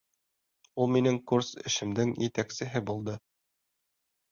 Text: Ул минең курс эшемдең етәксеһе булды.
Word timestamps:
Ул 0.85 0.89
минең 0.93 1.19
курс 1.33 1.51
эшемдең 1.73 2.15
етәксеһе 2.25 2.85
булды. 2.91 3.19